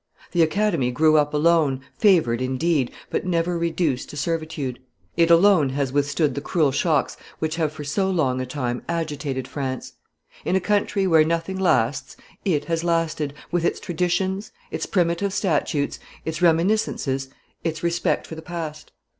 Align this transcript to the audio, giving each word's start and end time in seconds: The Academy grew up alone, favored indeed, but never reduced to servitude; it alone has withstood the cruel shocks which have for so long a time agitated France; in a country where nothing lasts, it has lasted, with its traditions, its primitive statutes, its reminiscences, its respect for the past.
The 0.31 0.41
Academy 0.41 0.89
grew 0.89 1.15
up 1.15 1.31
alone, 1.31 1.81
favored 1.95 2.41
indeed, 2.41 2.89
but 3.11 3.23
never 3.23 3.55
reduced 3.55 4.09
to 4.09 4.17
servitude; 4.17 4.79
it 5.15 5.29
alone 5.29 5.69
has 5.69 5.91
withstood 5.93 6.33
the 6.33 6.41
cruel 6.41 6.71
shocks 6.71 7.17
which 7.37 7.57
have 7.57 7.71
for 7.71 7.83
so 7.83 8.09
long 8.09 8.41
a 8.41 8.47
time 8.47 8.81
agitated 8.89 9.47
France; 9.47 9.93
in 10.43 10.55
a 10.55 10.59
country 10.59 11.05
where 11.05 11.23
nothing 11.23 11.59
lasts, 11.59 12.17
it 12.43 12.65
has 12.65 12.83
lasted, 12.83 13.35
with 13.51 13.63
its 13.63 13.79
traditions, 13.79 14.51
its 14.71 14.87
primitive 14.87 15.33
statutes, 15.33 15.99
its 16.25 16.41
reminiscences, 16.41 17.29
its 17.63 17.83
respect 17.83 18.25
for 18.25 18.33
the 18.33 18.41
past. 18.41 18.91